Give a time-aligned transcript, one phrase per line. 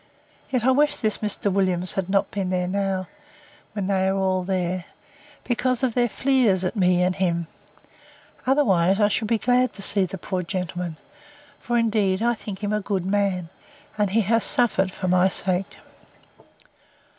[0.49, 1.53] Yet I wish this Mr.
[1.53, 3.07] Williams had not been there now,
[3.73, 4.85] when they are all there;
[5.43, 7.45] because of their fleers at him and me.
[8.47, 10.97] Otherwise I should be glad to see the poor gentleman;
[11.59, 13.49] for, indeed, I think him a good man,
[13.95, 15.77] and he has suffered for my sake.